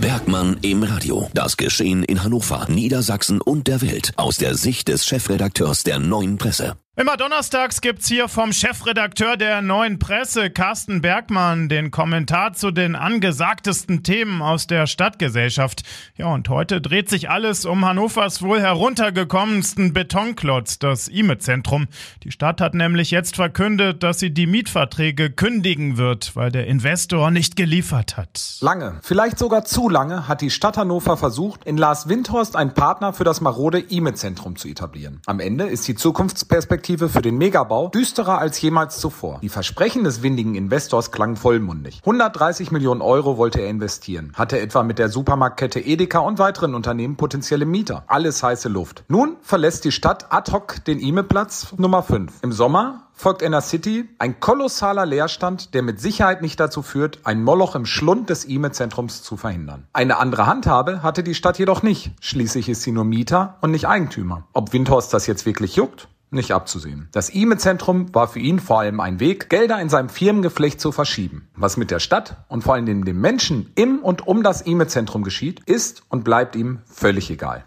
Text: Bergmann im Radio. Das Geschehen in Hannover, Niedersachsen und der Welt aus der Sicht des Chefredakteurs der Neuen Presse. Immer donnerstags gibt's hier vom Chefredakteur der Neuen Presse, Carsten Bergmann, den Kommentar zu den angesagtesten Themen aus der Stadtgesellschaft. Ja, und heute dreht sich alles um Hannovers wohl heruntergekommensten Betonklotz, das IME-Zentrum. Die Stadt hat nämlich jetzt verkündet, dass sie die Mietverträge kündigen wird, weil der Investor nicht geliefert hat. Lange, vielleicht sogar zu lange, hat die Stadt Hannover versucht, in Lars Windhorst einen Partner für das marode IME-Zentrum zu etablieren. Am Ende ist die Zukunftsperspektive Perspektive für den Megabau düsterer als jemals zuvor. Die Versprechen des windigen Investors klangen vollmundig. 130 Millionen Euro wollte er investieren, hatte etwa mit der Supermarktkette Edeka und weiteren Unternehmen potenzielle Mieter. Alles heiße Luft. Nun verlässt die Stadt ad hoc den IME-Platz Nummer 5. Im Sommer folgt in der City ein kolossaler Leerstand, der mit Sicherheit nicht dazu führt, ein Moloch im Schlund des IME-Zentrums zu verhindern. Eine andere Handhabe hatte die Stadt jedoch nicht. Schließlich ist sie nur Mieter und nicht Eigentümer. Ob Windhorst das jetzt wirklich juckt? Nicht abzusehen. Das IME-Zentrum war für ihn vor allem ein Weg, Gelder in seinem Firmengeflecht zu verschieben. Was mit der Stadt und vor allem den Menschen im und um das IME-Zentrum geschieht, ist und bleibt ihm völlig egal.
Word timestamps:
Bergmann 0.00 0.58
im 0.62 0.82
Radio. 0.82 1.28
Das 1.34 1.56
Geschehen 1.56 2.04
in 2.04 2.22
Hannover, 2.22 2.66
Niedersachsen 2.68 3.40
und 3.40 3.66
der 3.66 3.82
Welt 3.82 4.12
aus 4.16 4.36
der 4.36 4.54
Sicht 4.54 4.88
des 4.88 5.06
Chefredakteurs 5.06 5.82
der 5.82 5.98
Neuen 5.98 6.38
Presse. 6.38 6.76
Immer 7.00 7.16
donnerstags 7.16 7.80
gibt's 7.80 8.08
hier 8.08 8.26
vom 8.26 8.52
Chefredakteur 8.52 9.36
der 9.36 9.62
Neuen 9.62 10.00
Presse, 10.00 10.50
Carsten 10.50 11.00
Bergmann, 11.00 11.68
den 11.68 11.92
Kommentar 11.92 12.54
zu 12.54 12.72
den 12.72 12.96
angesagtesten 12.96 14.02
Themen 14.02 14.42
aus 14.42 14.66
der 14.66 14.88
Stadtgesellschaft. 14.88 15.84
Ja, 16.16 16.26
und 16.26 16.48
heute 16.48 16.80
dreht 16.80 17.08
sich 17.08 17.30
alles 17.30 17.66
um 17.66 17.84
Hannovers 17.84 18.42
wohl 18.42 18.60
heruntergekommensten 18.60 19.92
Betonklotz, 19.92 20.80
das 20.80 21.06
IME-Zentrum. 21.06 21.86
Die 22.24 22.32
Stadt 22.32 22.60
hat 22.60 22.74
nämlich 22.74 23.12
jetzt 23.12 23.36
verkündet, 23.36 24.02
dass 24.02 24.18
sie 24.18 24.34
die 24.34 24.48
Mietverträge 24.48 25.30
kündigen 25.30 25.98
wird, 25.98 26.34
weil 26.34 26.50
der 26.50 26.66
Investor 26.66 27.30
nicht 27.30 27.54
geliefert 27.54 28.16
hat. 28.16 28.56
Lange, 28.60 28.98
vielleicht 29.02 29.38
sogar 29.38 29.64
zu 29.64 29.88
lange, 29.88 30.26
hat 30.26 30.40
die 30.40 30.50
Stadt 30.50 30.76
Hannover 30.76 31.16
versucht, 31.16 31.62
in 31.64 31.76
Lars 31.76 32.08
Windhorst 32.08 32.56
einen 32.56 32.74
Partner 32.74 33.12
für 33.12 33.22
das 33.22 33.40
marode 33.40 33.78
IME-Zentrum 33.78 34.56
zu 34.56 34.66
etablieren. 34.66 35.22
Am 35.26 35.38
Ende 35.38 35.66
ist 35.66 35.86
die 35.86 35.94
Zukunftsperspektive 35.94 36.87
Perspektive 36.88 37.10
für 37.10 37.20
den 37.20 37.36
Megabau 37.36 37.88
düsterer 37.88 38.38
als 38.38 38.58
jemals 38.62 38.98
zuvor. 38.98 39.40
Die 39.42 39.50
Versprechen 39.50 40.04
des 40.04 40.22
windigen 40.22 40.54
Investors 40.54 41.12
klangen 41.12 41.36
vollmundig. 41.36 42.00
130 42.00 42.70
Millionen 42.70 43.02
Euro 43.02 43.36
wollte 43.36 43.60
er 43.60 43.68
investieren, 43.68 44.32
hatte 44.34 44.58
etwa 44.58 44.82
mit 44.82 44.98
der 44.98 45.10
Supermarktkette 45.10 45.80
Edeka 45.80 46.20
und 46.20 46.38
weiteren 46.38 46.74
Unternehmen 46.74 47.16
potenzielle 47.16 47.66
Mieter. 47.66 48.04
Alles 48.06 48.42
heiße 48.42 48.70
Luft. 48.70 49.04
Nun 49.08 49.36
verlässt 49.42 49.84
die 49.84 49.92
Stadt 49.92 50.32
ad 50.32 50.50
hoc 50.50 50.82
den 50.86 50.98
IME-Platz 50.98 51.74
Nummer 51.76 52.02
5. 52.02 52.32
Im 52.40 52.52
Sommer 52.52 53.02
folgt 53.12 53.42
in 53.42 53.52
der 53.52 53.60
City 53.60 54.08
ein 54.18 54.40
kolossaler 54.40 55.04
Leerstand, 55.04 55.74
der 55.74 55.82
mit 55.82 56.00
Sicherheit 56.00 56.40
nicht 56.40 56.58
dazu 56.58 56.80
führt, 56.80 57.18
ein 57.24 57.42
Moloch 57.42 57.74
im 57.74 57.84
Schlund 57.84 58.30
des 58.30 58.46
IME-Zentrums 58.46 59.22
zu 59.22 59.36
verhindern. 59.36 59.86
Eine 59.92 60.16
andere 60.16 60.46
Handhabe 60.46 61.02
hatte 61.02 61.22
die 61.22 61.34
Stadt 61.34 61.58
jedoch 61.58 61.82
nicht. 61.82 62.12
Schließlich 62.22 62.70
ist 62.70 62.80
sie 62.80 62.92
nur 62.92 63.04
Mieter 63.04 63.58
und 63.60 63.72
nicht 63.72 63.86
Eigentümer. 63.86 64.44
Ob 64.54 64.72
Windhorst 64.72 65.12
das 65.12 65.26
jetzt 65.26 65.44
wirklich 65.44 65.76
juckt? 65.76 66.08
Nicht 66.30 66.52
abzusehen. 66.52 67.08
Das 67.12 67.30
IME-Zentrum 67.30 68.14
war 68.14 68.28
für 68.28 68.38
ihn 68.38 68.60
vor 68.60 68.80
allem 68.80 69.00
ein 69.00 69.20
Weg, 69.20 69.48
Gelder 69.48 69.80
in 69.80 69.88
seinem 69.88 70.08
Firmengeflecht 70.08 70.80
zu 70.80 70.92
verschieben. 70.92 71.48
Was 71.56 71.76
mit 71.76 71.90
der 71.90 72.00
Stadt 72.00 72.44
und 72.48 72.62
vor 72.62 72.74
allem 72.74 72.86
den 72.86 73.20
Menschen 73.20 73.72
im 73.74 73.98
und 74.00 74.26
um 74.26 74.42
das 74.42 74.62
IME-Zentrum 74.62 75.22
geschieht, 75.22 75.60
ist 75.66 76.02
und 76.08 76.24
bleibt 76.24 76.56
ihm 76.56 76.80
völlig 76.86 77.30
egal. 77.30 77.64